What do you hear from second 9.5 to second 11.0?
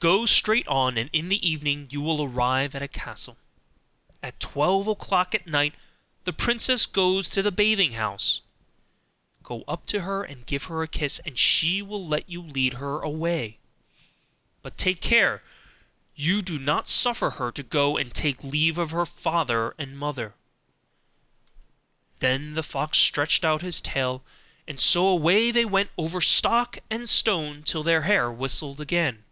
up to her and give her a